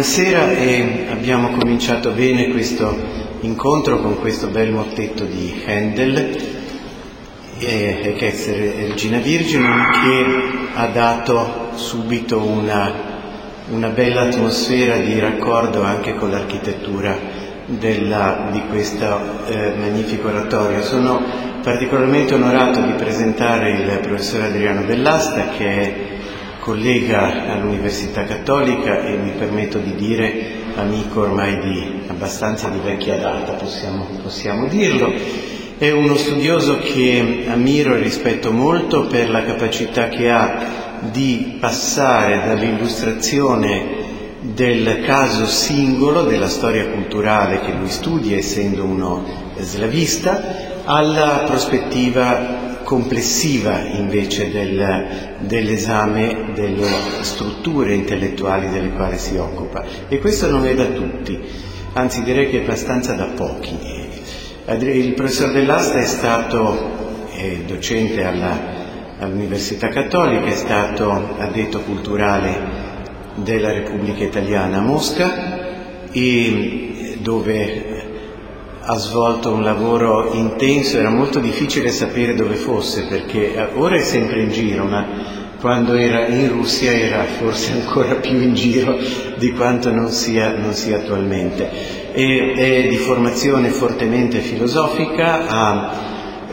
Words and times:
buonasera 0.00 0.52
e 0.52 1.08
abbiamo 1.10 1.50
cominciato 1.50 2.12
bene 2.12 2.48
questo 2.48 2.96
incontro 3.40 4.00
con 4.00 4.18
questo 4.18 4.46
bel 4.46 4.72
mottetto 4.72 5.24
di 5.24 5.62
Handel, 5.66 6.36
eh, 7.58 8.14
che 8.16 8.74
Regina 8.88 9.18
Virgine, 9.18 9.90
che 9.92 10.24
ha 10.72 10.86
dato 10.86 11.72
subito 11.74 12.38
una, 12.40 12.90
una 13.72 13.88
bella 13.88 14.22
atmosfera 14.22 14.96
di 14.96 15.18
raccordo 15.18 15.82
anche 15.82 16.14
con 16.14 16.30
l'architettura 16.30 17.18
della, 17.66 18.48
di 18.50 18.62
questo 18.70 19.04
eh, 19.48 19.74
magnifico 19.78 20.28
oratorio. 20.28 20.80
Sono 20.80 21.22
particolarmente 21.62 22.32
onorato 22.32 22.80
di 22.80 22.92
presentare 22.92 23.72
il 23.72 23.98
professor 24.00 24.44
Adriano 24.44 24.80
Bellasta, 24.80 25.50
che 25.50 25.66
è 25.66 25.94
collega 26.60 27.52
all'Università 27.52 28.24
Cattolica 28.24 29.02
e 29.02 29.16
mi 29.16 29.32
permetto 29.32 29.78
di 29.78 29.94
dire 29.94 30.58
amico 30.76 31.22
ormai 31.22 31.58
di 31.58 32.02
abbastanza 32.06 32.68
di 32.68 32.78
vecchia 32.78 33.18
data, 33.18 33.52
possiamo, 33.52 34.06
possiamo 34.22 34.68
dirlo. 34.68 35.12
È 35.78 35.90
uno 35.90 36.14
studioso 36.14 36.78
che 36.78 37.46
ammiro 37.48 37.94
e 37.94 38.02
rispetto 38.02 38.52
molto 38.52 39.06
per 39.06 39.30
la 39.30 39.42
capacità 39.44 40.08
che 40.08 40.30
ha 40.30 40.88
di 41.10 41.56
passare 41.58 42.42
dall'illustrazione 42.46 43.98
del 44.40 45.02
caso 45.04 45.46
singolo 45.46 46.22
della 46.22 46.48
storia 46.48 46.86
culturale 46.88 47.60
che 47.60 47.72
lui 47.72 47.88
studia, 47.88 48.36
essendo 48.36 48.84
uno 48.84 49.24
slavista, 49.58 50.82
alla 50.84 51.44
prospettiva 51.46 52.69
complessiva 52.90 53.78
invece 53.82 54.50
del, 54.50 55.36
dell'esame 55.38 56.50
delle 56.54 56.88
strutture 57.20 57.94
intellettuali 57.94 58.68
delle 58.68 58.90
quali 58.90 59.16
si 59.16 59.36
occupa. 59.36 59.84
E 60.08 60.18
questo 60.18 60.50
non 60.50 60.66
è 60.66 60.74
da 60.74 60.86
tutti, 60.86 61.38
anzi 61.92 62.24
direi 62.24 62.50
che 62.50 62.58
è 62.58 62.62
abbastanza 62.64 63.12
da 63.12 63.26
pochi. 63.26 63.78
Il 64.66 65.14
professor 65.14 65.52
Dell'Asta 65.52 66.00
è 66.00 66.04
stato 66.04 67.28
è 67.32 67.58
docente 67.64 68.24
alla, 68.24 68.58
all'Università 69.20 69.86
Cattolica, 69.86 70.46
è 70.46 70.56
stato 70.56 71.36
addetto 71.38 71.82
culturale 71.82 72.58
della 73.36 73.70
Repubblica 73.70 74.24
Italiana 74.24 74.78
a 74.78 74.82
Mosca 74.82 76.10
e 76.10 77.18
dove 77.20 77.89
ha 78.82 78.96
svolto 78.96 79.52
un 79.52 79.62
lavoro 79.62 80.32
intenso, 80.32 80.98
era 80.98 81.10
molto 81.10 81.38
difficile 81.38 81.90
sapere 81.90 82.34
dove 82.34 82.54
fosse 82.54 83.04
perché 83.04 83.68
ora 83.74 83.96
è 83.96 84.02
sempre 84.02 84.42
in 84.42 84.50
giro, 84.50 84.84
ma 84.84 85.06
quando 85.60 85.94
era 85.94 86.26
in 86.26 86.48
Russia 86.48 86.90
era 86.90 87.24
forse 87.24 87.72
ancora 87.78 88.14
più 88.14 88.40
in 88.40 88.54
giro 88.54 88.96
di 89.36 89.52
quanto 89.52 89.90
non 89.90 90.10
sia, 90.10 90.56
non 90.56 90.72
sia 90.72 90.96
attualmente. 90.96 91.68
E, 92.12 92.52
è 92.54 92.88
di 92.88 92.96
formazione 92.96 93.68
fortemente 93.68 94.38
filosofica, 94.38 95.46
ha 95.46 95.94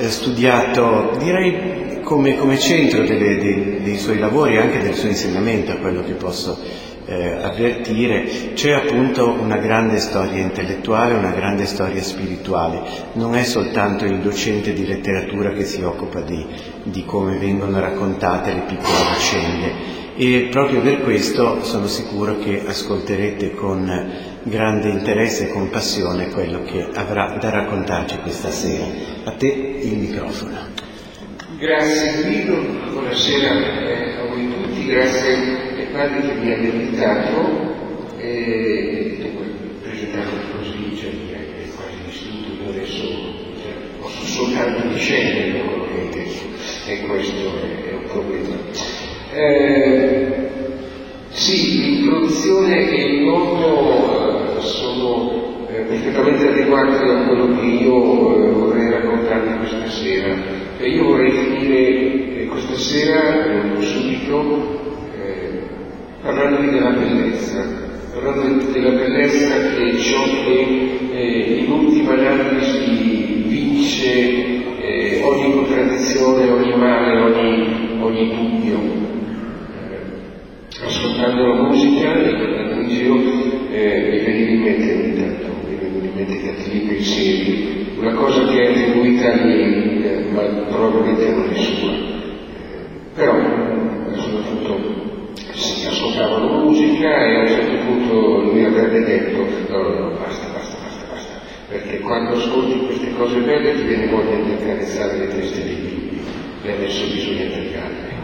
studiato, 0.07 1.15
direi 1.17 2.01
come, 2.03 2.37
come 2.37 2.59
centro 2.59 3.03
delle, 3.03 3.37
dei, 3.37 3.81
dei 3.81 3.97
suoi 3.97 4.19
lavori 4.19 4.57
anche 4.57 4.81
del 4.81 4.93
suo 4.93 5.09
insegnamento, 5.09 5.71
a 5.71 5.75
quello 5.75 6.03
che 6.03 6.13
posso 6.13 6.57
eh, 7.07 7.37
avvertire, 7.41 8.51
c'è 8.53 8.73
appunto 8.73 9.31
una 9.31 9.57
grande 9.57 9.97
storia 9.97 10.41
intellettuale, 10.41 11.13
una 11.13 11.31
grande 11.31 11.65
storia 11.65 12.03
spirituale. 12.03 12.81
Non 13.13 13.35
è 13.35 13.43
soltanto 13.43 14.05
il 14.05 14.19
docente 14.19 14.73
di 14.73 14.85
letteratura 14.85 15.51
che 15.51 15.63
si 15.63 15.81
occupa 15.81 16.19
di, 16.21 16.45
di 16.83 17.05
come 17.05 17.37
vengono 17.37 17.79
raccontate 17.79 18.53
le 18.53 18.63
piccole 18.67 19.15
vicende. 19.15 20.05
E 20.17 20.47
proprio 20.49 20.81
per 20.81 21.03
questo 21.03 21.63
sono 21.63 21.87
sicuro 21.87 22.39
che 22.39 22.63
ascolterete 22.65 23.53
con 23.53 24.11
grande 24.43 24.89
interesse 24.89 25.47
e 25.47 25.51
compassione 25.51 26.29
quello 26.29 26.63
che 26.63 26.89
avrà 26.93 27.37
da 27.39 27.49
raccontarci 27.51 28.17
questa 28.17 28.49
sera. 28.49 28.85
A 29.25 29.31
te 29.31 29.47
il 29.47 29.95
microfono. 29.95 30.55
Grazie 31.59 32.23
Guido, 32.23 32.55
buonasera 32.91 33.49
a 33.51 34.27
voi 34.27 34.51
tutti, 34.51 34.85
grazie 34.85 35.66
padri 35.91 36.27
che 36.27 36.33
mi 36.33 36.53
hanno 36.53 36.67
invitato 36.67 37.75
e 38.19 39.31
presentato 39.81 40.35
così, 40.57 40.95
cioè 40.97 41.09
è 41.09 41.69
quasi 41.75 41.97
distrutto, 42.05 42.63
io 42.63 42.69
adesso 42.69 43.03
cioè, 43.61 43.73
posso 43.99 44.25
soltanto 44.25 44.87
discendere 44.89 45.51
da 45.51 45.63
quello 45.65 45.85
che 45.85 45.99
hai 45.99 46.09
detto 46.09 46.45
e 46.87 47.07
questo 47.07 47.61
è, 47.61 47.89
è 47.89 47.93
un 47.93 48.03
problema. 48.05 48.55
Eh, 49.33 49.96
ciò 69.77 70.23
che 70.43 70.97
eh, 71.11 71.65
ultima 71.69 72.13
analisi 72.13 73.43
vince 73.45 74.81
eh, 74.81 75.21
ogni 75.23 75.51
contraddizione, 75.53 76.49
ogni 76.49 76.75
male, 76.75 77.21
ogni, 77.21 77.99
ogni 77.99 78.29
dubbio. 78.29 78.79
Eh, 79.91 80.83
ascoltando 80.83 81.45
la 81.45 81.61
musica 81.61 82.13
e 82.15 82.35
guardando 82.37 82.81
in 82.81 82.89
giro 82.89 83.15
eh, 83.71 84.09
mi 84.09 84.19
veniva 84.19 84.51
in 84.51 84.61
mente 84.61 84.93
ogni 84.93 85.15
tanto, 85.15 85.67
mi 85.69 85.75
vengono 85.79 86.05
in 86.05 86.11
mente 86.15 86.41
cattivi 86.41 86.79
pensieri, 86.87 87.85
una 87.99 88.13
cosa 88.13 88.45
che 88.47 88.59
è 88.59 88.69
attribuita 88.69 89.31
a 89.31 89.45
me, 89.45 90.25
ma 90.31 90.41
probabilmente 90.41 91.29
non 91.29 91.49
è 91.53 91.55
sua. 91.55 91.96
Quando 102.07 102.37
ascolti 102.37 102.85
queste 102.85 103.13
cose 103.15 103.39
belle 103.41 103.75
ti 103.75 103.81
viene 103.83 104.07
voglia 104.07 104.35
di 104.37 104.51
accarezzare 104.53 105.17
le 105.17 105.27
teste 105.27 105.63
dei 105.63 105.75
bimbi 105.75 106.21
e 106.63 106.71
adesso 106.71 107.05
bisogna 107.05 107.49
tagliarle. 107.49 108.15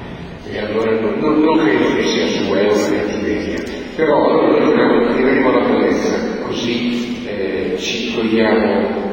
E 0.50 0.58
allora 0.60 1.00
non, 1.00 1.20
non, 1.20 1.40
non 1.42 1.58
credo 1.60 1.96
che 1.96 2.04
sia 2.04 2.28
sua, 2.28 2.60
è 2.60 2.64
una 2.64 2.74
cattiveria. 2.74 3.64
Però 3.96 4.40
allora 4.40 5.10
arriveremo 5.10 5.50
alla 5.50 5.68
bellezza, 5.68 6.16
così 6.42 7.26
eh, 7.28 7.76
ci 7.78 8.14
togliamo 8.16 9.12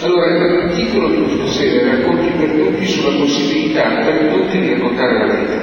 allora, 0.00 0.26
il 0.26 0.74
titolo 0.76 1.08
di 1.08 1.22
questa 1.24 1.60
sera 1.60 1.96
Racconti 1.96 2.30
per 2.38 2.50
tutti 2.50 2.86
sulla 2.86 3.18
possibilità 3.18 4.04
per 4.04 4.32
tutti 4.32 4.60
di 4.60 4.72
raccontare 4.74 5.18
la 5.18 5.26
verità. 5.26 5.60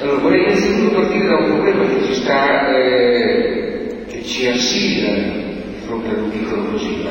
Allora, 0.00 0.18
vorrei 0.18 0.42
innanzitutto 0.42 1.00
partire 1.00 1.26
da 1.28 1.36
un 1.36 1.44
problema 1.44 1.84
che 1.86 2.04
ci 2.04 2.14
sta, 2.14 2.76
eh, 2.76 4.04
che 4.08 4.24
ci 4.24 4.48
assilla 4.48 5.12
di 5.14 5.76
fronte 5.84 6.08
a 6.08 6.18
un 6.18 6.30
piccolo 6.30 6.64
così, 6.64 6.96
ma 7.04 7.10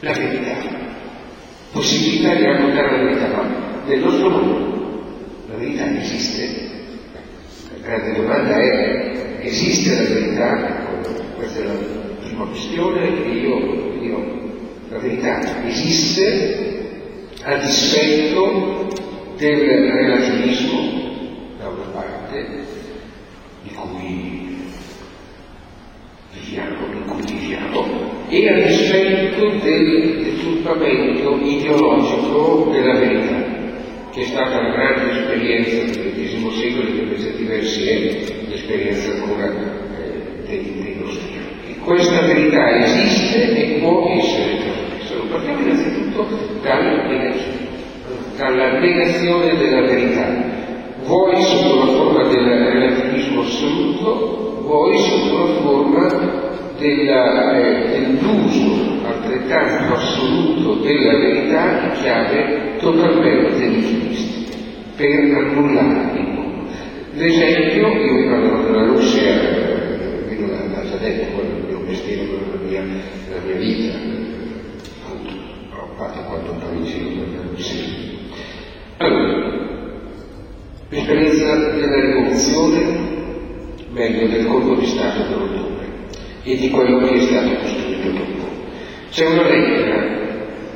la 0.00 0.12
verità, 0.12 0.56
possibilità 2.30 2.34
di 2.34 2.44
raccontare 2.44 2.90
la 2.90 3.02
verità, 3.02 3.26
ma 3.28 3.48
nel 3.86 3.98
nostro 3.98 4.30
mondo 4.30 5.04
la 5.48 5.56
verità 5.56 5.98
esiste? 5.98 6.68
La 7.72 7.86
grande 7.86 8.12
domanda 8.12 8.56
è, 8.56 9.38
esiste 9.40 9.94
la 9.94 10.14
verità? 10.14 10.88
Questa 11.36 11.60
è 11.60 11.64
la 11.64 11.72
prima 12.20 12.44
questione 12.44 13.22
che 13.22 13.28
io 13.28 13.98
dirò. 13.98 14.38
La 14.90 14.98
verità 14.98 15.66
esiste 15.66 16.88
a 17.42 17.54
dispetto 17.56 18.88
del 19.36 19.90
relativismo, 19.90 21.08
da 21.58 21.68
una 21.68 21.86
parte, 21.92 22.46
di 23.62 23.70
cui 23.72 24.58
viviamo, 26.32 26.86
in 26.92 27.04
cui 27.06 27.22
viviamo, 27.22 27.99
e 28.30 28.48
a 28.48 28.66
dispetto 28.66 29.50
del 29.60 30.22
deturpamento 30.22 31.38
ideologico 31.42 32.70
della 32.70 32.94
verità, 32.94 33.44
che 34.12 34.20
è 34.20 34.24
stata 34.24 34.60
una 34.60 34.70
grande 34.70 35.10
esperienza 35.10 36.00
del 36.00 36.12
XX 36.14 36.60
secolo 36.60 36.88
e 36.88 36.92
che 36.92 37.02
per 37.02 37.20
certi 37.20 37.44
versi 37.44 37.88
è 37.88 37.98
l'esperienza 38.48 39.10
ancora 39.10 39.46
eh, 39.46 40.46
dei 40.46 40.96
nostri 41.02 41.34
anni. 41.34 41.78
Questa 41.80 42.20
verità 42.20 42.84
esiste 42.84 43.52
e 43.52 43.78
può 43.80 44.08
essere 44.16 44.58
trasmessa. 44.58 45.14
Partiamo 45.28 45.60
innanzitutto 45.62 46.26
dalla 46.62 47.06
negazione 47.08 47.68
dalla 48.36 48.78
negazione 48.78 49.54
della 49.58 49.82
verità, 49.82 50.34
vuoi 51.04 51.42
sotto 51.42 51.78
la 51.78 51.86
forma 51.92 52.28
del 52.28 52.42
relativismo 52.42 53.42
assoluto, 53.42 54.62
vuoi 54.62 54.96
sotto 54.96 55.36
la 55.36 55.52
forma 55.60 56.48
della, 56.80 57.58
eh, 57.58 57.90
dell'uso 57.90 59.06
altrettanto 59.06 59.94
assoluto 59.94 60.82
della 60.82 61.18
verità 61.18 61.82
in 61.84 61.92
chiave 62.00 62.76
totalmente 62.78 63.66
nichilistica, 63.66 64.56
per 64.96 65.34
annullare 65.36 66.18
il 66.18 66.26
mondo. 66.26 66.68
L'esempio, 67.14 67.88
io 67.88 68.12
mi 68.14 68.28
parlo 68.28 68.62
della 68.64 68.86
Russia, 68.86 69.34
vedo 70.26 70.46
l'ha 70.46 70.88
già 70.88 70.96
detto, 70.96 71.34
quello 71.34 71.56
il 71.58 71.64
mio 71.68 71.80
mestiere, 71.86 72.26
della 72.26 72.62
mia, 72.66 72.82
della 73.28 73.40
mia 73.44 73.56
vita, 73.56 73.98
appunto, 75.04 75.32
ho 75.74 75.88
fatto 75.96 76.20
quanto 76.22 76.84
giro 76.84 77.08
per 77.10 77.28
la 77.36 77.42
Russia. 77.50 77.84
Allora, 78.96 79.68
l'esperienza 80.88 81.56
della 81.56 82.00
rivoluzione, 82.00 83.18
meglio 83.90 84.28
del 84.28 84.46
colpo 84.46 84.76
di 84.76 84.86
Stato 84.86 85.22
dell'ottobre 85.22 85.69
e 86.42 86.56
di 86.56 86.70
quello 86.70 86.98
che 87.06 87.14
è 87.14 87.20
stato 87.20 87.54
costruito 87.56 88.10
dopo. 88.10 88.48
C'è 89.10 89.26
una 89.26 89.48
lettera 89.48 90.18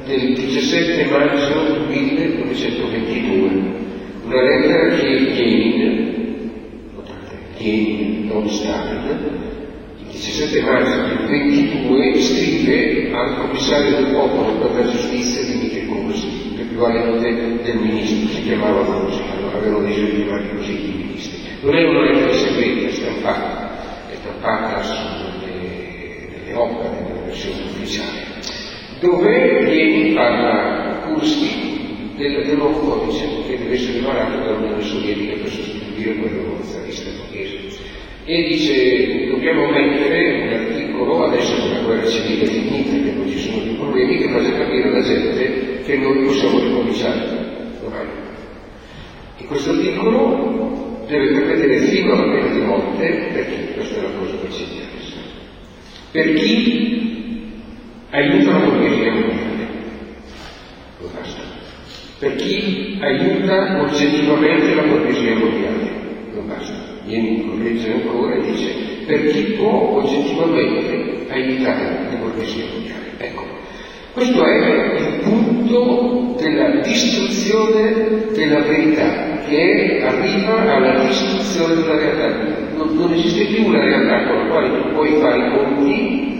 del 0.05 0.34
17 0.34 1.05
maggio 1.11 1.87
1922, 1.88 3.50
una 4.25 4.43
lettera 4.43 4.96
che 4.96 5.06
Lenin, 5.06 6.50
notate, 6.94 7.37
non 8.25 8.49
Stalin, 8.49 9.52
il 10.00 10.06
17 10.11 10.61
maggio 10.62 11.06
del 11.06 11.26
22 11.28 12.20
scrive 12.20 13.12
al 13.14 13.38
commissario 13.38 13.96
del 13.96 14.12
popolo 14.12 14.58
per 14.58 14.84
la 14.84 14.90
giustizia 14.90 15.43
Dimitri 15.44 15.87
Kursi, 15.87 16.55
l'equivalente 16.56 17.62
del 17.62 17.76
ministro, 17.78 18.28
si 18.28 18.43
chiamava 18.43 18.82
così, 18.82 19.22
allora 19.32 19.56
avevano 19.56 19.87
deciso 19.87 20.06
di 20.06 20.16
chiamare 20.22 20.49
così 20.55 20.72
i 20.72 20.94
ministri. 20.96 21.38
Non 21.62 21.75
è 21.76 21.88
una 21.88 22.02
lettera 22.02 22.34
segreta, 22.34 22.93
stampata, 22.93 23.70
è 24.11 24.14
stampata 24.20 24.82
sulle 24.82 25.24
delle 26.54 26.56
opere, 26.56 27.00
nella 27.00 27.20
versione 27.26 27.62
ufficiale 27.62 28.24
dove 29.00 29.62
Lenin 29.62 30.14
parla 30.14 31.02
Kurski 31.06 32.12
del, 32.16 32.46
del 32.46 32.58
codice 32.58 33.26
che 33.46 33.58
deve 33.58 33.74
essere 33.74 34.00
varato 34.00 34.38
dall'Unione 34.38 34.82
Sovietica 34.82 35.34
per 35.42 35.50
sostituire 35.50 36.14
quello 36.16 36.58
zarista 36.62 37.10
borghese. 37.18 37.82
E 38.24 38.42
dice 38.44 39.26
dobbiamo 39.26 39.68
mettere 39.68 40.42
un 40.42 40.48
articolo, 40.48 41.24
adesso 41.24 41.54
con 41.60 41.70
la 41.70 41.80
guerra 41.80 42.08
civile 42.08 42.46
finita, 42.46 42.92
che 42.92 43.12
non 43.14 43.28
ci 43.28 43.38
sono 43.38 43.58
più 43.58 43.76
problemi, 43.76 44.16
che 44.16 44.28
faccia 44.28 44.56
capire 44.56 44.88
alla 44.88 45.02
gente 45.02 45.82
che 45.84 45.96
noi 45.98 46.24
possiamo 46.24 46.60
ricominciare. 46.60 47.42
E 49.36 49.44
questo 49.44 49.70
articolo 49.70 51.04
deve 51.06 51.32
prevedere 51.32 51.78
fino 51.80 52.12
alla 52.12 52.32
pena 52.32 52.54
di 52.54 52.60
morte 52.60 53.28
per 53.34 53.46
chi? 53.46 53.74
Questa 53.74 53.98
è 53.98 54.02
la 54.02 54.08
cosa 54.18 54.36
che 54.40 54.52
ci 54.52 54.62
interessa. 54.62 55.03
Per 56.14 56.32
chi 56.34 57.50
aiuta 58.11 58.52
la 58.52 58.58
borghesia 58.66 59.11
mondiale. 59.11 59.66
Lo 61.00 61.11
basta. 61.12 61.40
Per 62.20 62.37
chi 62.37 62.99
aiuta 63.00 63.82
oggettivamente 63.82 64.75
la 64.76 64.82
borghesia 64.82 65.34
mondiale. 65.34 65.90
Lo 66.32 66.43
basta. 66.43 66.72
Vieni 67.05 67.44
corregge 67.44 67.94
ancora 67.94 68.37
e 68.37 68.43
dice 68.43 68.75
per 69.06 69.26
chi 69.32 69.43
può 69.58 69.99
oggettivamente 69.99 71.26
aiutare 71.31 72.06
la 72.08 72.16
borghesia 72.16 72.64
mondiale. 72.72 73.06
Ecco, 73.19 73.44
questo 74.12 74.44
è 74.44 75.00
il 75.00 75.19
punto 75.20 76.37
della 76.38 76.81
distruzione 76.81 78.28
della 78.32 78.61
verità, 78.61 79.40
che 79.49 80.00
arriva 80.05 80.76
alla 80.76 81.06
distruzione 81.08 81.75
della 81.75 81.96
realtà. 81.96 82.63
Non, 82.94 83.12
esiste 83.12 83.44
più 83.46 83.67
una 83.67 83.81
realtà 83.81 84.29
con 84.29 84.38
la 84.38 84.44
quale 84.44 84.69
tu 84.70 84.93
puoi 84.93 85.19
fare 85.20 85.46
i 85.46 85.50
conti 85.50 86.32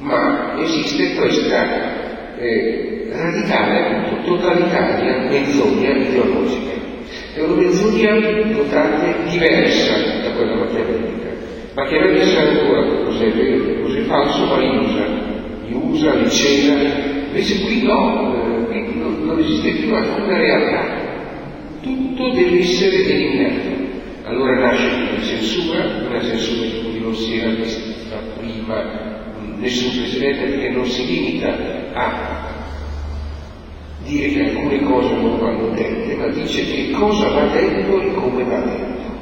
ma 0.00 0.54
esiste 0.58 1.14
questa 1.14 2.36
eh, 2.38 3.08
radicale, 3.10 4.22
totalitaria 4.24 5.28
menzogna 5.28 5.90
ideologica. 5.90 6.72
È 7.34 7.40
una 7.42 7.60
menzogna, 7.60 8.14
notate, 8.14 9.14
diversa 9.28 9.94
da 10.22 10.30
quella 10.30 10.54
machiavellica. 10.54 11.28
Machiavelli 11.74 12.26
sa 12.30 12.40
ancora 12.40 12.82
cos'è 13.04 13.30
vero, 13.32 13.82
cos'è 13.82 14.02
falso, 14.02 14.44
ma 14.46 14.58
li 14.58 14.76
usa, 14.78 15.06
li 15.66 15.74
usa, 15.74 16.14
li 16.14 16.30
cela. 16.30 17.16
Invece 17.26 17.60
qui 17.64 17.82
no, 17.82 18.68
eh, 18.70 18.84
qui 18.84 18.98
non, 18.98 19.24
non 19.24 19.38
esiste 19.38 19.70
più 19.72 19.94
alcuna 19.94 20.38
realtà. 20.38 21.06
Tutto 21.82 22.30
deve 22.30 22.58
essere 22.58 22.96
eliminato. 23.04 23.67
Allora 24.28 24.58
nasce 24.58 24.90
una 25.10 25.22
censura, 25.22 25.86
una 26.06 26.20
censura 26.20 26.66
di 26.66 26.82
cui 26.82 27.00
non 27.00 27.14
si 27.14 27.38
era 27.38 27.50
vista 27.50 28.18
prima 28.36 29.22
nessun 29.56 29.96
Presidente 29.96 30.58
che 30.58 30.68
non 30.68 30.86
si 30.86 31.06
limita 31.06 31.56
a 31.94 32.46
dire 34.04 34.28
che 34.28 34.50
alcune 34.50 34.82
cose 34.82 35.14
non 35.14 35.38
vanno 35.38 35.70
dette, 35.70 36.14
ma 36.14 36.28
dice 36.28 36.62
che 36.62 36.90
cosa 36.90 37.30
va 37.30 37.46
detto 37.46 38.02
e 38.02 38.12
come 38.12 38.44
va 38.44 38.58
detto. 38.58 39.16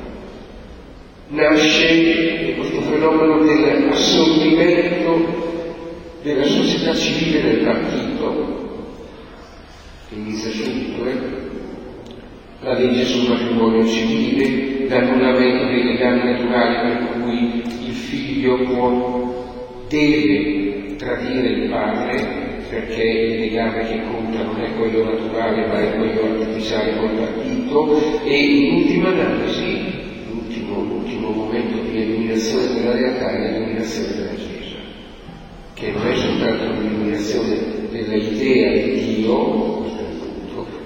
Nasce 1.29 2.55
questo 2.57 2.81
fenomeno 2.81 3.45
dell'assorbimento 3.45 5.45
della 6.23 6.47
società 6.47 6.93
civile 6.97 7.43
del 7.43 7.65
partito, 7.65 8.91
che 10.09 10.17
inizia 10.17 10.51
subito, 10.51 11.07
eh? 11.07 11.45
la 12.61 12.79
legge 12.79 13.05
sul 13.05 13.29
matrimonio 13.29 13.87
civile, 13.87 14.76
l'annullamento 14.89 15.65
dei 15.67 15.85
legami 15.85 16.31
naturali 16.33 16.75
per 16.77 17.23
cui 17.23 17.63
il 17.87 17.93
figlio 17.95 18.59
può 18.65 19.85
deve 19.89 20.97
tradire 20.97 21.49
il 21.49 21.69
padre 21.69 22.45
perché 22.69 23.03
il 23.03 23.41
legame 23.41 23.87
che 23.87 24.01
conta 24.11 24.43
non 24.43 24.61
è 24.61 24.75
quello 24.77 25.05
naturale 25.05 25.67
ma 25.67 25.81
è 25.81 25.97
quello 25.97 26.41
artificiale 26.41 26.97
col 26.97 27.11
partito 27.11 28.25
e 28.25 28.37
in 28.37 28.75
ultima 28.75 29.09
analisi 29.11 29.79
l'ultimo, 30.29 30.83
l'ultimo 30.83 31.31
momento 31.31 31.79
di 31.89 32.01
eliminazione 32.01 32.75
della 32.75 32.93
realtà 32.93 33.31
è 33.31 33.39
l'eliminazione 33.39 34.15
della 34.15 34.35
Chiesa 34.35 34.77
che 35.75 35.93
non 35.93 36.07
è 36.07 36.15
soltanto 36.15 36.65
l'eliminazione 36.65 37.59
dell'idea 37.91 38.73
di 38.73 39.15
Dio 39.15 39.85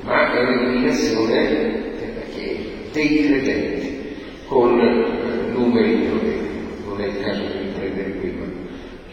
ma 0.03 0.33
è 0.33 0.45
l'eliminazione 0.45 1.79
dei 2.93 3.25
credenti 3.25 3.80
con 4.51 4.81
eh, 4.81 5.53
numeri 5.53 6.09
non 6.85 7.01
è 7.01 7.07
il 7.07 7.21
caso 7.21 7.41
di 7.41 7.59
riprendere 7.69 8.11
qui 8.19 8.31
ma 8.33 8.47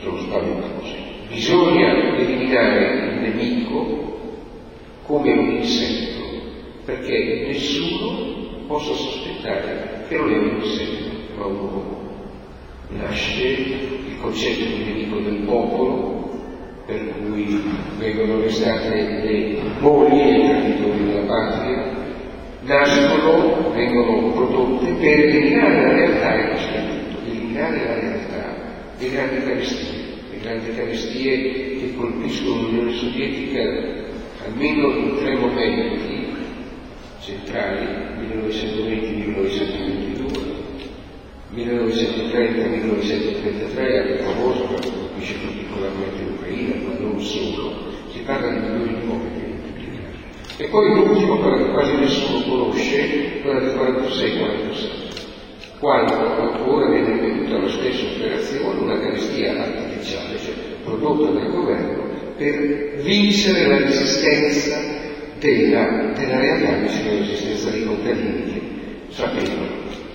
sono 0.02 0.18
spaventosi. 0.18 0.96
Bisogna 1.30 2.16
eliminare 2.16 3.12
il 3.12 3.20
nemico 3.20 4.16
come 5.06 5.32
un 5.32 5.50
insetto, 5.58 6.24
perché 6.86 7.46
nessuno 7.50 8.66
possa 8.66 8.94
sospettare 8.94 10.06
che 10.08 10.18
non 10.18 10.32
è 10.32 10.38
un 10.40 10.60
insetto, 10.60 11.12
ma 11.38 11.46
un 11.46 11.56
uomo. 11.56 12.06
Nasce 12.90 13.44
il 13.44 14.18
concetto 14.20 14.66
di 14.66 14.84
nemico 14.86 15.20
del 15.20 15.44
popolo, 15.46 16.30
per 16.88 17.14
cui 17.20 17.62
vengono 18.00 18.40
arrestate 18.40 19.22
le 19.24 19.60
mogli 19.82 20.20
e 20.20 20.40
i 20.40 20.48
traditori 20.48 21.06
della 21.06 21.28
patria, 21.28 21.96
nascono, 22.64 23.67
vengono 23.78 24.32
prodotte 24.32 24.92
per 24.94 25.20
eliminare 25.20 25.82
la 25.82 25.94
realtà 25.94 26.34
e 26.34 26.48
lo 26.52 26.58
statuto, 26.58 27.26
eliminare 27.26 27.86
la 27.86 28.00
realtà 28.00 28.66
le 29.00 29.12
grandi 29.12 29.44
carestie, 29.44 30.16
le 30.32 30.40
grandi 30.42 30.74
carestie 30.74 31.78
che 31.78 31.94
colpiscono 31.96 32.64
l'Unione 32.64 32.94
Sovietica 32.94 33.60
almeno 34.44 34.90
in 34.98 35.18
tre 35.18 35.36
momenti 35.36 36.26
centrali, 37.20 37.86
1920-1922, 38.22 40.56
1930-1933, 41.54 43.78
anche 43.78 44.18
famoso 44.24 44.64
perché 44.64 44.90
colpisce 44.90 45.36
particolarmente 45.44 46.24
l'Ucraina, 46.24 46.74
ma 46.88 46.94
non 47.00 47.22
solo, 47.22 47.92
si 48.12 48.18
parla 48.20 48.50
di 48.50 48.60
milioni 48.60 49.00
di 49.00 49.08
uomini 49.08 49.47
e 50.58 50.66
poi 50.66 50.94
l'ultimo, 50.94 51.38
quello 51.38 51.58
che 51.58 51.72
quasi 51.72 51.96
nessuno 51.96 52.42
conosce, 52.44 53.42
quella 53.42 53.60
del 53.60 53.76
46-47 53.76 55.08
quando 55.80 56.14
ancora 56.14 56.90
viene 56.90 57.20
veduta 57.20 57.60
la 57.60 57.70
stessa 57.70 58.06
operazione, 58.06 58.80
una 58.80 59.00
carestia 59.00 59.64
artificiale, 59.64 60.40
cioè 60.40 60.54
prodotta 60.84 61.40
dal 61.40 61.52
governo, 61.52 62.04
per 62.36 63.02
vincere 63.02 63.68
la 63.68 63.78
resistenza 63.78 64.80
della, 65.40 66.14
della 66.16 66.40
realtà 66.40 66.78
vicino 66.78 67.10
alla 67.10 67.20
resistenza 67.20 67.70
dei 67.70 67.86
contadini 67.86 68.44
che 68.46 68.62
sapevano 69.10 69.68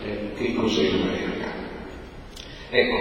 eh, 0.05 0.33
che 0.37 0.55
cos'era 0.55 0.97
una 0.97 1.13
realtà. 1.13 1.51
Ecco, 2.71 2.97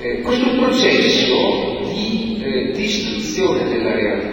eh, 0.00 0.20
questo 0.22 0.56
processo 0.56 1.80
di 1.92 2.40
eh, 2.42 2.72
distruzione 2.72 3.68
della 3.68 3.94
realtà, 3.94 4.29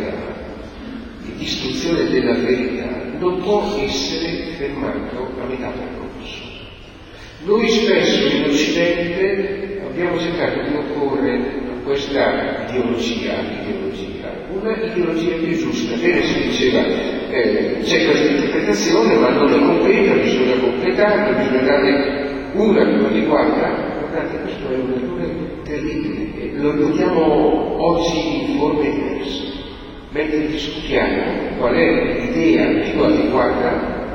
di 1.47 1.53
distruzione 1.53 2.09
della 2.09 2.33
verità, 2.33 2.89
non 3.19 3.39
può 3.41 3.63
essere 3.79 4.51
fermato 4.57 5.31
a 5.41 5.45
metà 5.45 5.69
percorso. 5.69 6.43
Noi 7.45 7.69
spesso 7.69 8.27
in 8.27 8.43
Occidente 8.43 9.81
abbiamo 9.87 10.19
cercato 10.19 10.59
di 10.67 10.75
opporre 10.75 11.35
a 11.35 11.83
questa 11.85 12.65
ideologia, 12.67 13.39
ideologia 13.61 14.05
una 14.49 14.75
ideologia 14.75 15.35
più 15.35 15.55
giusta. 15.55 15.95
Bene 15.95 16.21
si 16.23 16.41
diceva, 16.41 16.85
eh, 17.29 17.77
c'è 17.81 18.05
questa 18.05 18.29
interpretazione, 18.29 19.15
ma 19.15 19.29
non 19.29 19.53
è 19.53 19.59
completa, 19.59 20.15
bisogna 20.15 20.55
completarla, 20.59 21.37
bisogna 21.37 21.61
dare 21.61 22.49
una 22.53 22.85
più 22.85 23.05
adeguata. 23.05 23.95
Guardate, 23.99 24.39
questo 24.41 24.69
è 24.69 24.75
un 24.75 24.93
errore 24.93 25.61
terribile, 25.63 26.51
lo 26.59 26.73
notiamo 26.73 27.81
oggi 27.81 28.51
in 28.51 28.57
forme 28.57 28.91
diverse. 28.91 29.56
Mentre 30.17 30.47
discutiamo 30.47 31.59
qual 31.59 31.75
è 31.75 32.21
l'idea 32.21 32.89
più 32.89 33.03
adeguata, 33.03 34.07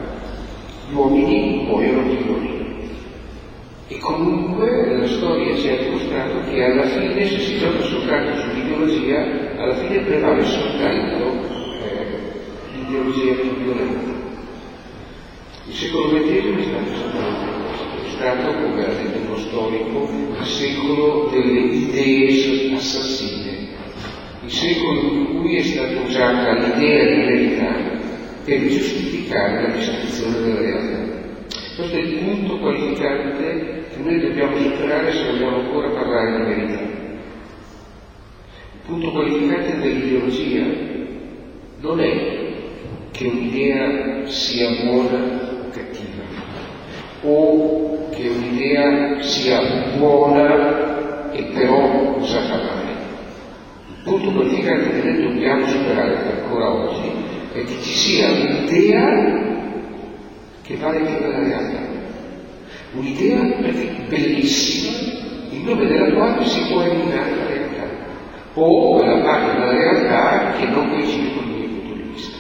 gli 0.88 0.94
uomini 0.94 1.62
muoiono 1.64 2.02
di 2.02 2.16
gloria. 2.24 2.50
E 3.86 3.98
comunque 3.98 4.96
la 4.96 5.06
storia 5.06 5.54
ci 5.54 5.68
ha 5.68 5.76
dimostrato 5.76 6.50
che 6.50 6.64
alla 6.64 6.86
fine, 6.86 7.24
se 7.24 7.38
si 7.38 7.56
gioca 7.56 7.82
soltanto 7.82 8.36
sull'ideologia, 8.36 9.54
alla 9.56 9.76
fine 9.76 9.98
prevale 10.00 10.44
soltanto 10.44 11.24
eh, 11.84 12.06
l'ideologia 12.74 13.34
più 13.34 13.54
violenta. 13.62 14.10
Il 15.68 15.74
secolo 15.74 16.08
XX 16.08 16.28
è 16.28 16.62
stato 16.62 16.92
esattamente 16.94 17.60
è 18.02 18.10
stato, 18.10 18.52
come 18.54 18.84
ha 18.84 18.92
detto 18.92 19.18
uno 19.24 19.36
storico, 19.36 20.08
il 20.40 20.46
secolo 20.46 21.28
delle 21.30 21.60
idee 21.60 22.74
assassine, 22.74 23.41
il 24.44 24.50
secolo 24.50 25.00
in 25.00 25.38
cui 25.38 25.56
è 25.56 25.62
stata 25.62 26.00
usata 26.00 26.54
l'idea 26.54 27.04
di 27.04 27.26
verità 27.26 27.74
per 28.44 28.66
giustificare 28.66 29.62
la 29.62 29.68
distruzione 29.76 30.40
della 30.40 30.60
realtà. 30.60 30.98
Questo 31.76 31.96
è 31.96 32.00
il 32.00 32.18
punto 32.18 32.58
qualificante 32.58 33.84
che 33.94 34.02
noi 34.02 34.20
dobbiamo 34.20 34.56
superare 34.56 35.12
se 35.12 35.30
vogliamo 35.30 35.60
ancora 35.60 35.90
parlare 35.90 36.36
di 36.36 36.42
verità. 36.42 36.80
Il 36.80 36.88
punto 38.84 39.12
qualificante 39.12 39.78
dell'ideologia 39.78 40.64
non 41.80 42.00
è 42.00 42.40
che 43.12 43.26
un'idea 43.26 44.26
sia 44.26 44.70
buona 44.84 45.18
o 45.18 45.68
cattiva, 45.70 46.24
o 47.22 48.08
che 48.10 48.28
un'idea 48.28 49.22
sia 49.22 49.94
buona 49.96 51.30
e 51.30 51.44
però 51.44 52.16
usata 52.18 52.56
male. 52.56 52.81
Punto 54.04 54.30
qualificante 54.32 55.00
che 55.00 55.08
noi 55.08 55.22
dobbiamo 55.22 55.66
superare 55.66 56.42
ancora 56.42 56.70
oggi 56.72 57.10
è 57.52 57.64
che 57.64 57.80
ci 57.82 57.92
sia 57.92 58.30
un'idea 58.30 59.50
che 60.62 60.76
vale 60.76 60.98
più 61.00 61.18
della 61.20 61.38
realtà 61.38 61.92
un'idea 62.94 63.40
bellissima 64.08 64.98
in 65.50 65.64
nome 65.64 65.86
della 65.86 66.12
quale 66.12 66.44
si 66.46 66.60
può 66.68 66.82
eliminare 66.82 67.36
la 67.36 67.46
realtà 67.46 67.88
o 68.54 68.96
quella 68.96 69.22
parte 69.22 69.58
della 69.58 69.72
realtà 69.72 70.52
che 70.58 70.66
non 70.66 70.90
coincide 70.90 71.34
con 71.34 71.44
il 71.44 71.50
mio 71.50 71.68
punto 71.68 71.94
di 71.94 72.02
vista. 72.12 72.36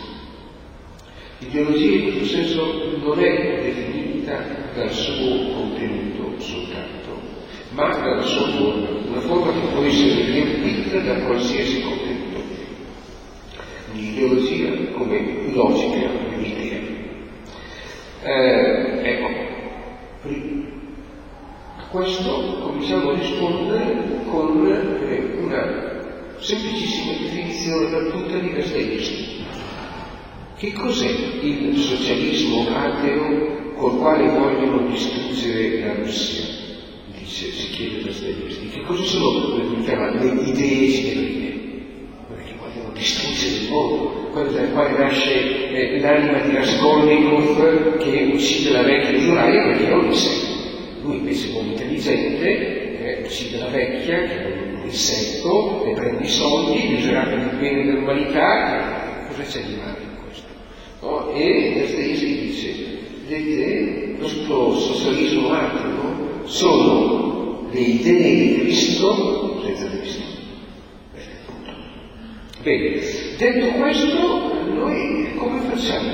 L'ideologia 1.38 1.96
in 1.96 2.02
questo 2.02 2.36
senso 2.36 2.98
non 3.02 3.18
è 3.20 3.60
definita 3.62 4.44
dal 4.74 4.90
suo 4.90 5.54
contenuto 5.54 6.38
soltanto, 6.38 7.01
ma 7.74 7.88
dalla 7.88 8.22
sua 8.22 8.46
forma, 8.48 8.88
una 9.08 9.20
forma 9.20 9.52
che 9.52 9.66
può 9.72 9.82
essere 9.82 10.24
riempita 10.26 10.98
da 10.98 11.14
qualsiasi 11.24 11.82
contenuto. 11.82 12.40
L'ideologia 13.94 14.92
come 14.92 15.52
logica, 15.52 16.10
un'idea. 16.36 16.80
Eh, 18.24 19.00
ecco, 19.02 19.26
a 21.76 21.86
questo 21.88 22.58
cominciamo 22.60 23.10
a 23.10 23.18
rispondere 23.18 23.96
con 24.30 24.66
eh, 24.66 25.38
una 25.42 26.00
semplicissima 26.38 27.12
definizione 27.18 27.90
battuta 27.90 28.38
di 28.38 28.52
Dostoevsky. 28.52 29.44
Che 30.56 30.72
cos'è 30.72 31.10
il 31.40 31.76
socialismo 31.78 32.68
ateo 32.68 33.72
col 33.74 33.98
quale 33.98 34.28
vogliono 34.28 34.86
distruggere 34.86 35.80
la 35.80 35.94
Russia? 35.94 36.61
Dice, 37.32 37.50
si 37.50 37.70
chiede 37.70 38.02
Dostoevsky. 38.02 38.68
Che 38.68 38.82
cosa 38.82 39.02
sono 39.04 39.56
le 39.56 40.26
idee 40.44 40.86
genuine? 40.90 41.50
Che 42.44 42.52
vogliono 42.58 42.92
distruggere 42.92 43.56
il 43.56 43.70
mondo, 43.70 44.28
quello 44.32 44.50
dal 44.50 44.70
quale 44.72 44.98
nasce 44.98 45.70
eh, 45.70 45.98
l'anima 45.98 46.40
di 46.40 46.54
Raskolnikov 46.54 47.96
che 47.96 48.32
uccide 48.34 48.72
la 48.72 48.82
vecchia 48.82 49.32
Uriah 49.32 49.62
perché 49.62 49.86
non 49.88 50.08
li 50.08 50.14
segue. 50.14 50.48
Lui 51.00 51.16
invece 51.16 51.54
è 51.54 51.58
un 51.58 51.66
intelligente, 51.68 53.02
eh, 53.02 53.22
uccide 53.24 53.58
la 53.60 53.68
vecchia, 53.68 54.18
che 54.24 54.42
è 54.42 54.74
un 54.74 54.82
insetto, 54.84 55.84
e 55.86 55.92
prende 55.94 56.24
i 56.24 56.28
soldi, 56.28 56.86
misurare 56.86 57.30
per 57.30 57.54
il 57.54 57.58
bene 57.58 57.84
dell'umanità, 57.86 59.24
cosa 59.30 59.42
c'è 59.42 59.62
di 59.62 59.76
male 59.76 60.00
in 60.02 60.22
questo? 60.22 60.48
No? 61.00 61.32
E 61.32 61.80
Dostoevsky 61.80 62.40
dice, 62.42 62.74
vedete, 63.26 64.16
questo 64.18 64.78
socialismo 64.78 65.50
ateo 65.54 66.31
sono 66.44 67.68
le 67.70 67.80
idee 67.80 68.34
di 68.34 68.60
Cristo 68.60 69.62
senza 69.64 69.88
Cristo. 69.88 70.22
Bene, 72.62 73.00
detto 73.36 73.66
questo, 73.78 74.64
noi 74.72 75.34
come 75.36 75.60
facciamo? 75.68 76.10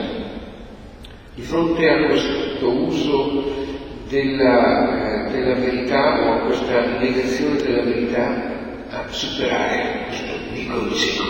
Di 1.35 1.42
fronte 1.42 1.88
a 1.88 2.06
questo 2.06 2.70
uso 2.70 3.66
della, 4.08 5.26
eh, 5.26 5.30
della 5.30 5.54
verità 5.54 6.26
o 6.26 6.32
a 6.32 6.38
questa 6.47 6.99
negazione 6.99 7.56
della 7.56 7.82
verità 7.82 8.56
a 8.90 9.04
superare 9.11 10.06
questo 10.06 10.32
piccolo 10.54 10.94
cieco. 10.94 11.25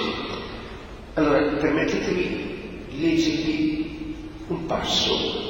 Allora, 1.15 1.41
permettetemi 1.57 2.47
di 2.91 3.01
leggervi 3.01 4.15
un 4.47 4.67
passo 4.67 5.47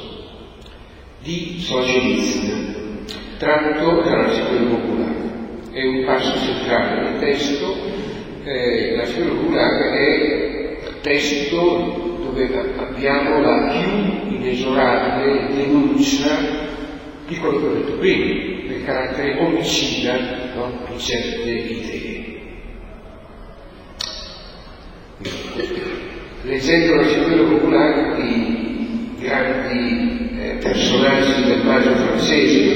di 1.21 1.59
Solzhenitsyn, 1.59 2.78
tratto 3.39 4.01
dalla 4.01 4.29
Scuola 4.33 4.69
Popolare. 4.69 5.27
È 5.71 5.83
un 5.85 6.03
passo 6.05 6.37
centrale 6.39 7.03
del 7.03 7.19
testo, 7.19 7.75
eh, 8.43 8.95
la 8.97 9.05
Scuola 9.05 9.29
Popolare 9.29 9.91
è 9.91 10.77
testo 11.01 12.17
dove 12.21 12.49
abbiamo 12.77 13.41
la 13.41 13.71
più 13.71 14.35
inesorabile 14.35 15.47
denuncia 15.55 16.37
di 17.27 17.37
quello 17.37 17.59
che 17.59 17.65
ho 17.65 17.73
detto 17.73 17.93
prima, 17.93 18.67
del 18.67 18.83
carattere 18.83 19.39
omicida 19.39 20.17
no? 20.55 20.71
di 20.91 20.99
certe 20.99 21.49
idee. 21.49 22.27
Leggendo 26.43 26.95
la 26.95 27.03
figura 27.03 27.43
popolare 27.43 28.15
di 28.21 29.15
grandi 29.19 30.29
eh, 30.39 30.57
personaggi 30.61 31.43
del 31.43 31.63
maggio 31.63 31.93
francese, 31.95 32.75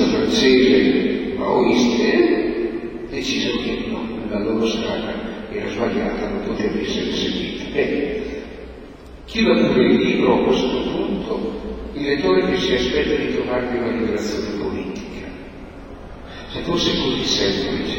sinistra 0.00 0.06
francese, 0.06 1.34
maoiste, 1.36 3.06
decisero 3.10 3.58
che 3.58 3.84
no, 3.88 4.08
la 4.28 4.38
loro 4.38 4.66
strada 4.66 5.12
era 5.50 5.68
sbagliata, 5.68 6.28
non 6.28 6.42
poteva 6.46 6.80
essere 6.80 7.12
seguita. 7.12 7.64
Bene, 7.72 8.22
chi 9.26 9.44
va 9.44 9.54
pure 9.54 9.84
il 9.84 10.00
libro 10.00 10.40
a 10.40 10.44
questo 10.44 10.68
punto 10.68 11.58
il 11.94 12.02
lettore 12.02 12.50
che 12.50 12.58
si 12.58 12.72
aspetta 12.72 13.14
di 13.14 13.34
trovarvi 13.34 13.76
una 13.76 13.90
liberazione 13.90 14.58
politica. 14.58 15.28
Se 16.52 16.60
fosse 16.62 16.96
così 17.02 17.24
semplice, 17.24 17.98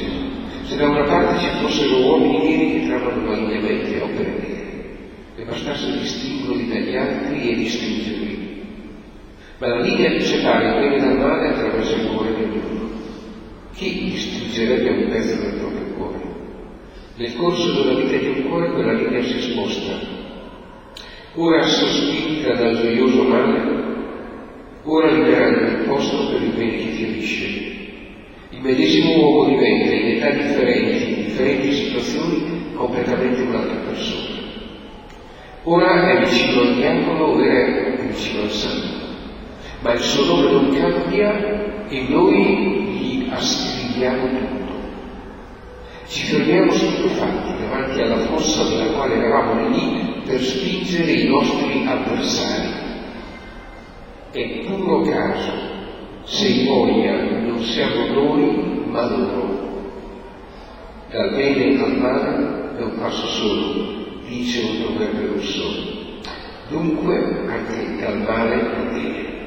se 0.64 0.76
da 0.76 0.90
una 0.90 1.04
parte 1.04 1.40
ci 1.40 1.50
fossero 1.62 1.98
uomini 2.06 2.40
neri 2.40 2.80
che 2.80 2.88
trovano 2.88 3.28
validemente 3.28 4.02
opere 4.02 4.30
nere, 4.40 4.60
e 5.36 5.44
bastasse 5.44 6.00
distinguerli 6.00 6.68
dagli 6.68 6.96
altri 6.96 7.52
e 7.52 7.56
distruggerli. 7.56 8.41
Ma 9.62 9.68
la 9.68 9.80
linea 9.80 10.10
dal 10.10 11.18
male 11.20 11.50
attraverso 11.50 11.94
il 11.94 12.08
cuore 12.08 12.34
di 12.34 12.44
ognuno. 12.46 12.90
Chi 13.76 14.10
distruggerebbe 14.10 14.90
un 14.90 15.10
pezzo 15.12 15.40
del 15.40 15.60
proprio 15.60 15.86
cuore? 15.96 16.22
Nel 17.18 17.36
corso 17.36 17.72
della 17.72 17.94
vita 17.94 18.18
di 18.18 18.28
un 18.40 18.50
cuore 18.50 18.72
quella 18.72 18.94
linea 18.94 19.22
si 19.22 19.40
sposta 19.40 20.20
ora 21.36 21.62
sospinta 21.62 22.56
dal 22.56 22.76
gioioso 22.76 23.22
male, 23.22 23.84
ora 24.84 25.12
liberando 25.12 25.60
il 25.60 25.86
posto 25.88 26.32
per 26.32 26.42
il 26.42 26.54
bene 26.56 26.78
che 26.78 26.92
ferisce. 26.92 27.46
Il 28.50 28.62
medesimo 28.62 29.16
uomo 29.16 29.50
diventa 29.50 29.94
in 29.94 30.08
età 30.18 30.30
differenti, 30.32 31.14
in 31.14 31.24
differenti 31.26 31.72
situazioni, 31.72 32.74
completamente 32.74 33.42
un'altra 33.44 33.76
persona. 33.86 34.40
Ora 35.64 36.10
è 36.10 36.26
vicino 36.26 36.62
al 36.62 36.76
diavolo, 36.76 37.34
ora 37.34 37.46
è 37.46 38.08
vicino 38.08 38.42
al 38.42 38.50
santo, 38.50 39.11
ma 39.82 39.94
il 39.94 40.00
suo 40.00 40.26
nome 40.26 40.52
non 40.52 40.70
cambia 40.74 41.88
e 41.88 42.06
noi 42.08 42.46
gli 43.00 43.30
ascriviamo 43.30 44.28
tutto. 44.28 44.60
Ci 46.08 46.26
fermiamo 46.26 46.72
stupefatti 46.72 47.54
davanti 47.62 48.02
alla 48.02 48.26
fossa 48.26 48.64
nella 48.64 48.92
quale 48.92 49.16
eravamo 49.16 49.70
lì 49.70 50.22
per 50.26 50.42
spingere 50.42 51.12
i 51.12 51.28
nostri 51.28 51.84
avversari. 51.86 52.70
È 54.32 54.66
puro 54.66 55.02
caso 55.02 55.52
se 56.24 56.48
in 56.48 56.66
voglia 56.66 57.22
non 57.42 57.60
siamo 57.62 58.06
noi 58.08 58.84
ma 58.88 59.10
loro. 59.10 59.70
Dal 61.10 61.32
bene 61.32 61.82
al 61.82 61.98
male, 61.98 62.78
è 62.78 62.82
un 62.82 62.98
passo 63.00 63.26
solo, 63.26 64.20
dice 64.28 64.62
un 64.62 64.84
proverbio 64.84 65.34
russo. 65.34 65.90
Dunque, 66.70 67.46
anche 67.48 67.98
dal 68.00 68.18
male 68.20 68.54
al 68.54 68.92
bene. 68.94 69.41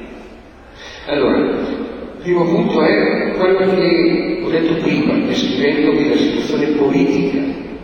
Allora, 1.07 1.37
il 1.37 2.21
primo 2.23 2.45
punto 2.45 2.81
è 2.81 3.33
quello 3.37 3.57
che 3.75 4.41
ho 4.43 4.49
detto 4.49 4.73
prima, 4.81 5.13
descrivendovi 5.27 6.09
la 6.09 6.15
situazione 6.15 6.65
politica, 6.77 7.37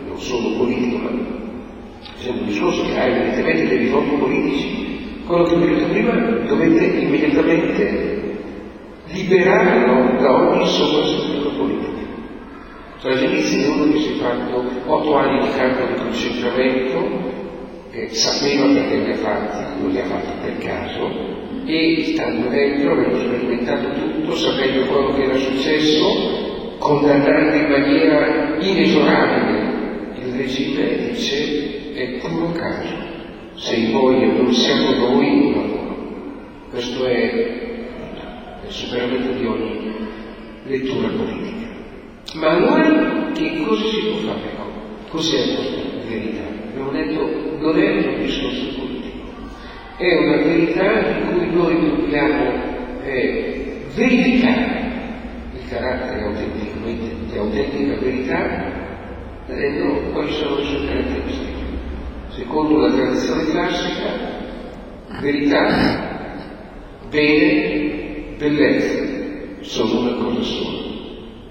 non 0.08 0.18
solo 0.18 0.56
politica, 0.56 0.98
ma 0.98 1.10
c'è 2.20 2.30
un 2.30 2.46
discorso 2.46 2.84
che 2.84 2.98
ha 2.98 3.04
evidentemente 3.04 3.68
dei 3.68 3.78
risvolti 3.78 4.16
politici, 4.16 5.22
quello 5.24 5.44
che 5.44 5.54
ho 5.54 5.58
detto 5.58 5.86
prima 5.86 6.12
dovete 6.48 6.84
immediatamente 6.84 8.38
liberarlo 9.06 10.20
da 10.20 10.50
ogni 10.50 10.66
sovrassettura 10.66 11.50
politica. 11.50 11.90
Cioè 13.02 13.12
all'inizio 13.12 13.66
è 13.66 13.68
uno 13.68 13.92
che 13.92 13.98
si 14.00 14.08
è 14.08 14.12
fatto 14.14 14.64
otto 14.86 15.14
anni 15.14 15.46
di 15.46 15.54
campo 15.56 15.86
di 15.86 15.94
concentramento, 15.94 17.30
sapeva 18.08 18.66
perché 18.66 18.96
li 18.96 19.12
ha 19.12 19.16
fatti, 19.16 19.80
non 19.80 19.90
li 19.90 20.00
ha 20.00 20.04
fatti 20.06 20.30
per 20.42 20.58
caso, 20.58 21.41
e 21.64 22.12
stando 22.12 22.48
dentro 22.48 22.92
aveva 22.92 23.18
sperimentato 23.18 23.88
tutto, 24.00 24.36
sapendo 24.36 24.84
quello 24.86 25.14
che 25.14 25.22
era 25.22 25.36
successo, 25.36 26.76
condannando 26.78 27.54
in 27.56 27.68
maniera 27.68 28.56
inesorabile 28.58 29.70
il 30.24 30.32
regime, 30.34 31.10
dice 31.10 31.92
è 31.94 32.18
puro 32.18 32.52
caso. 32.52 33.10
Se 33.54 33.90
voi 33.92 34.22
e 34.22 34.26
non 34.26 34.52
siamo 34.52 34.90
noi, 34.92 35.50
no. 35.50 35.96
Questo 36.70 37.06
è 37.06 38.60
il 38.64 38.72
superamento 38.72 39.32
di 39.32 39.44
ogni 39.44 39.94
lettura 40.64 41.08
politica. 41.08 41.68
Ma 42.34 42.48
allora 42.48 43.30
che 43.32 43.62
cosa 43.64 43.84
si 43.84 44.00
può 44.06 44.16
fare? 44.18 44.50
Cos'è 45.10 45.54
questa 45.54 45.80
verità? 46.08 46.40
Abbiamo 46.70 46.90
detto 46.90 47.58
non 47.60 47.78
è 47.78 47.90
un 47.90 48.22
discorso 48.22 48.66
politico, 48.78 49.01
è 50.02 50.16
una 50.16 50.36
verità 50.36 51.00
di 51.00 51.20
cui 51.26 51.54
noi 51.54 51.80
dobbiamo 51.80 52.50
eh, 53.04 53.84
verificare 53.94 54.90
il 55.54 55.68
carattere 55.68 56.24
autentico, 56.24 56.78
di 56.84 57.38
autentica 57.38 58.00
verità, 58.00 58.64
vedendo 59.46 60.10
quali 60.10 60.32
sono 60.32 60.56
le 60.56 60.64
sue 60.64 60.86
caratteristiche. 60.86 61.50
Secondo 62.30 62.78
la 62.78 62.92
tradizione 62.92 63.44
classica, 63.44 64.08
verità, 65.20 66.28
bene, 67.08 68.34
bellezza 68.38 68.98
sono 69.60 70.00
una 70.00 70.24
cosa 70.24 70.42
sola. 70.42 70.80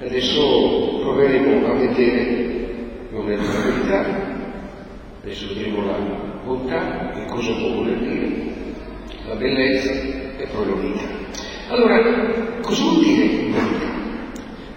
Adesso 0.02 1.00
proveremo 1.04 1.68
a 1.68 1.74
vedere 1.76 2.50
non 3.12 3.32
è 3.32 3.36
la 3.36 3.44
verità, 3.44 4.06
adesso 5.22 5.48
vedremo 5.54 5.86
la 5.86 6.31
bontà, 6.44 7.12
che 7.14 7.26
cosa 7.26 7.54
può 7.54 7.74
voler 7.76 7.98
dire, 7.98 8.30
la 9.28 9.36
bellezza 9.36 9.92
e 9.92 10.48
poi 10.54 10.66
la 10.68 10.76
vita. 10.76 11.04
Allora, 11.70 12.02
cosa 12.62 12.84
vuol 12.84 13.04
dire 13.04 13.26
bontà? 13.26 13.64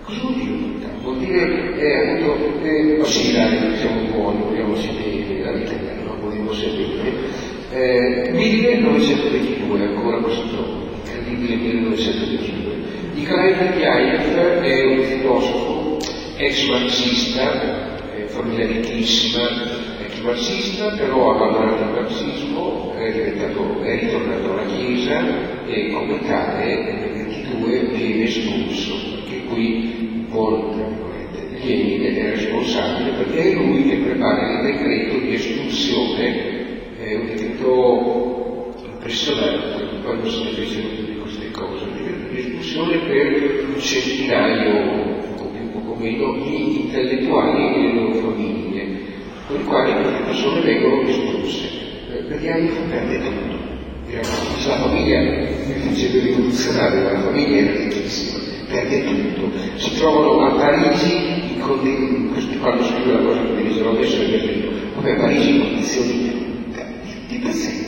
Cosa 0.02 0.20
vuol 0.20 0.34
dire 0.34 0.50
bontà? 0.52 0.88
Vuol 1.02 1.18
dire, 1.18 1.78
eh, 1.78 2.10
appunto, 2.10 2.64
eh, 2.64 3.00
oh 3.00 3.04
sì, 3.04 3.30
siamo 3.30 4.02
buoni, 4.10 4.42
vogliamo 4.42 4.76
sapere 4.76 5.24
la 5.44 5.52
vita 5.52 5.72
non 6.04 6.20
vogliamo 6.20 6.52
sapere. 6.52 7.12
Eh, 7.70 8.30
1922, 8.32 9.82
ancora 9.82 10.18
questo 10.18 10.88
incredibile 11.04 11.56
1922. 11.56 12.74
Nikolai 13.14 13.54
Berdyaev 13.54 14.36
è 14.62 14.84
un 14.84 15.02
filosofo 15.02 15.98
ex 16.36 16.68
marxista, 16.68 17.96
eh, 18.16 18.26
famiglia 18.26 18.66
ricchissima, 18.66 19.42
marxista, 20.24 20.90
però 20.96 21.30
ha 21.30 21.34
abbandonato 21.34 21.82
il 21.82 21.90
marxismo, 21.90 22.92
è, 22.96 23.12
è 23.12 24.00
ritornato 24.00 24.52
alla 24.52 24.66
Chiesa 24.66 25.66
e 25.66 25.92
come 25.92 26.20
tale 26.26 26.82
nel 26.82 27.26
22 27.26 27.80
viene 27.94 28.24
espulso, 28.24 28.94
perché 29.14 29.44
qui 29.44 29.94
Lenin 31.64 32.02
è 32.02 32.30
responsabile 32.30 33.10
perché 33.16 33.50
è 33.50 33.54
lui 33.54 33.88
che 33.88 33.96
prepara 33.96 34.50
il 34.50 34.66
decreto 34.66 35.18
di 35.18 35.34
espulsione, 35.34 36.96
è 36.98 37.14
un 37.14 37.26
decreto 37.26 38.74
impressionante 38.84 40.02
quando 40.02 40.28
si 40.28 40.44
fecero 40.54 40.88
tutte 40.88 41.16
queste 41.16 41.50
cose, 41.50 41.84
un 41.84 41.96
decreto 41.96 42.28
di 42.30 42.38
espulsione 42.38 42.98
per 42.98 43.64
un 43.74 43.80
centinaio, 43.80 44.70
un 44.70 45.34
po' 45.36 45.46
più, 45.46 45.70
un 45.72 45.84
po' 45.86 45.94
meno, 45.98 46.32
di 46.42 46.80
intellettuali 46.82 47.74
e 47.74 47.80
le 47.80 47.92
loro 47.94 48.12
famiglie, 48.12 48.53
con 49.46 49.60
i 49.60 49.64
quali 49.64 49.92
queste 49.92 50.22
persone 50.24 50.60
vengono 50.60 51.08
espulse. 51.08 51.68
Vediamo 52.28 52.68
che 52.68 52.80
perde 52.88 53.18
tutto. 53.18 53.62
La 54.14 54.76
famiglia 54.76 55.20
è 55.20 55.52
principio 55.80 56.20
rivoluzionario, 56.20 57.02
ma 57.02 57.12
la 57.12 57.20
famiglia 57.20 57.56
è 57.58 57.76
ricchissima, 57.76 58.38
perde 58.68 59.04
tutto. 59.04 59.50
Si 59.76 59.96
trovano 59.96 60.46
a 60.46 60.50
Parigi 60.54 61.52
in 61.54 62.30
questi 62.32 62.58
quando 62.58 62.84
scrive 62.84 63.12
la 63.12 63.18
cosa 63.18 63.40
che 63.40 63.62
dicevo 63.62 63.90
adesso 63.90 64.22
è 64.22 64.26
Berlino, 64.26 64.70
come 64.94 65.10
a 65.10 65.14
Parigi 65.16 65.50
in 65.50 65.60
condizioni 65.60 66.12
di, 67.28 67.38
pazienza. 67.38 67.82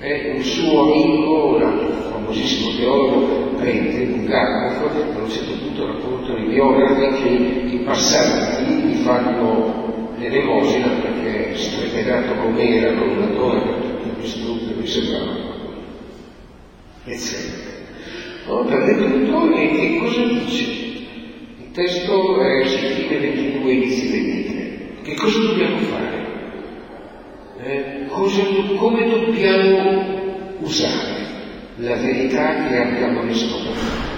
Eh, 0.00 0.32
un 0.36 0.42
suo 0.42 0.82
amico, 0.82 1.56
un 1.56 1.92
famosissimo 2.10 2.76
teologo, 2.76 3.56
prende 3.56 4.04
Bulgakov, 4.04 5.16
a 5.16 5.22
un 5.22 5.30
certo 5.30 5.52
punto 5.62 5.86
raccontano 5.86 6.38
i 6.38 6.48
biografi 6.48 7.22
che 7.22 7.28
in 7.74 7.84
passato 7.84 8.62
gli 8.62 8.94
fanno 9.02 9.89
l'elemosina 10.20 10.88
perché 11.00 11.56
strepedato 11.56 12.34
come 12.34 12.76
era 12.76 12.92
con 12.92 13.08
una 13.08 13.26
tutte 13.26 14.04
le 14.04 14.20
distrutte, 14.20 14.74
mi 14.74 14.86
sembrava 14.86 15.48
eccetera. 17.04 17.68
Allora 18.46 18.76
prende 18.76 19.24
tutto 19.24 19.54
e 19.54 19.68
che 19.68 19.98
cosa 19.98 20.24
dice? 20.24 20.62
Il 20.62 21.70
testo 21.72 22.40
è 22.42 22.66
su 22.66 22.78
fine 22.94 23.18
22 23.18 23.72
inizi 23.72 24.10
23. 24.10 24.78
Che 25.02 25.14
cosa 25.14 25.38
dobbiamo 25.38 25.78
fare? 25.78 26.28
Eh, 27.62 28.06
cosa, 28.08 28.42
come 28.76 29.08
dobbiamo 29.08 30.54
usare 30.60 31.28
la 31.76 31.96
verità 31.96 32.68
che 32.68 32.76
abbiamo 32.76 33.22
riscoperto? 33.22 34.09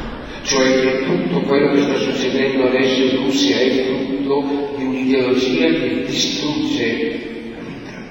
Cioè 0.43 0.81
che 0.81 1.05
tutto 1.05 1.41
quello 1.43 1.73
che 1.73 1.83
sta 1.83 1.97
succedendo 1.97 2.67
adesso 2.67 3.03
in 3.03 3.25
Russia 3.25 3.59
è 3.59 3.71
frutto 3.85 4.75
di 4.77 4.85
un'ideologia 4.85 5.67
che 5.69 6.05
distrugge 6.05 7.21
la 7.55 7.63
vita. 7.63 8.03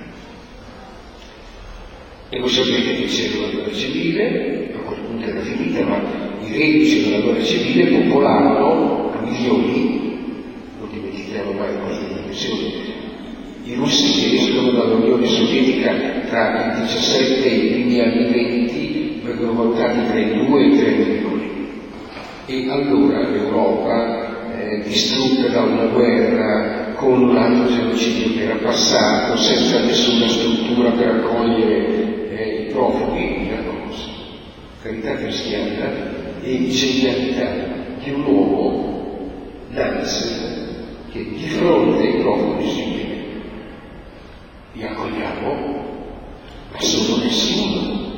E 2.30 2.40
voi 2.40 2.50
sapete 2.50 2.96
che 2.96 3.06
c'è 3.06 3.38
la 3.38 3.48
guerra 3.48 3.74
civile, 3.74 4.72
a 4.74 4.80
quel 4.80 5.00
punto 5.00 5.26
era 5.26 5.42
finita, 5.42 5.86
ma 5.86 6.02
i 6.48 6.58
reduci 6.58 7.04
della 7.04 7.20
guerra 7.20 7.44
civile 7.44 7.86
popolarono 8.00 9.12
a 9.12 9.22
milioni, 9.22 10.16
non 10.80 10.90
dimentichiamo 10.90 11.52
mai 11.52 11.76
questa 11.84 12.06
dimensione, 12.16 12.72
i 13.66 13.74
russi 13.76 14.30
che 14.30 14.36
escono 14.38 14.72
dall'Unione 14.72 15.28
Sovietica 15.28 15.94
tra 16.30 16.76
il 16.76 16.82
17 16.82 17.44
e 17.44 17.56
i 17.56 17.68
primi 17.72 18.00
anni 18.00 18.32
20 18.32 19.22
vengono 19.24 19.54
valutati 19.54 20.08
tra 20.08 20.20
i 20.20 20.46
2 20.46 20.62
e 20.62 20.68
i 20.68 20.78
3 20.78 20.92
milioni. 20.92 21.41
E 22.52 22.70
allora 22.70 23.30
l'Europa, 23.30 24.60
eh, 24.60 24.82
distrutta 24.82 25.48
da 25.48 25.62
una 25.62 25.86
guerra, 25.86 26.92
con 26.96 27.30
un 27.30 27.38
altro 27.38 27.74
genocidio 27.74 28.34
che 28.36 28.44
era 28.44 28.56
passato, 28.56 29.38
senza 29.38 29.80
nessuna 29.80 30.28
struttura 30.28 30.90
per 30.92 31.08
accogliere 31.08 32.30
eh, 32.30 32.64
i 32.64 32.72
profughi, 32.74 33.48
una 33.54 33.64
cosa. 33.64 34.10
Carità 34.82 35.16
cristiana 35.16 35.94
e 36.44 36.68
genialità 36.68 37.52
di 38.04 38.12
un 38.12 38.26
uomo, 38.26 39.30
Nansen, 39.70 40.68
che 41.10 41.24
di 41.24 41.48
fronte 41.48 42.04
ai 42.04 42.20
profughi 42.20 42.70
si 42.70 42.84
dice 42.84 43.06
li 44.74 44.84
accogliamo, 44.84 45.86
ma 46.70 46.82
sono 46.82 47.24
nessuno. 47.24 48.10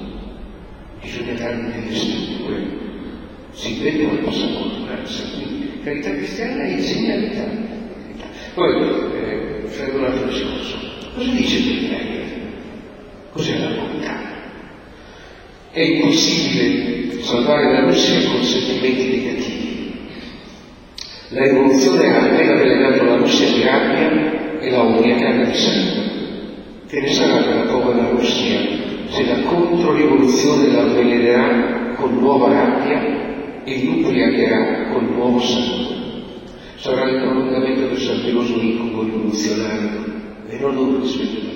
Bisogna 1.00 1.34
dargli 1.34 1.70
delle 1.70 1.96
strutture. 1.96 2.83
Si 3.54 3.80
vede 3.82 4.06
una 4.06 4.22
cosa 4.22 4.48
culturale, 4.48 5.04
quindi 5.38 5.80
carità 5.84 6.10
cristiana 6.10 6.64
e 6.64 6.82
genialità. 6.82 7.44
Poi 8.56 8.72
eh, 8.74 9.68
faremo 9.68 10.00
un 10.00 10.06
altro 10.06 10.28
discorso. 10.28 10.78
Cosa 11.16 11.30
dice 11.30 11.60
Biblia? 11.60 11.98
Cos'è 13.32 13.60
la 13.60 13.70
bontà? 13.70 14.32
È 15.72 15.80
impossibile 15.80 17.22
salvare 17.22 17.72
la 17.72 17.80
Russia 17.82 18.30
con 18.30 18.44
sentimenti 18.44 19.18
negativi. 19.18 19.94
La 21.30 21.44
rivoluzione 21.44 22.08
ha 22.08 22.22
appena 22.22 22.54
avvelenato 22.54 23.04
la 23.04 23.16
Russia 23.18 23.48
di 23.48 23.64
rabbia 23.64 24.60
e 24.60 24.70
la 24.70 24.82
ubriacata 24.82 25.44
di 25.44 25.58
sangue. 25.58 26.12
Che 26.88 27.02
ne 27.02 27.12
sarà 27.12 27.42
della 27.42 27.72
povera 27.72 28.10
Russia 28.10 28.60
se 29.10 29.26
la 29.26 29.42
controrivoluzione 29.42 30.72
la 30.72 30.82
avvelenerà 30.82 31.94
con 31.96 32.18
nuova 32.18 32.52
rabbia 32.52 33.23
e 33.66 33.84
l'ubriacherà 33.86 34.90
con 34.92 35.06
nuovo 35.06 35.40
sangue? 35.40 35.96
Sarà 36.76 37.10
il 37.10 37.22
prolungamento 37.22 37.88
del 37.88 37.98
savioso 37.98 38.60
incubo 38.60 39.04
rivoluzionario 39.04 40.04
e 40.48 40.58
non 40.60 40.76
loro 40.76 41.00
rispetto 41.00 41.48
a 41.48 41.53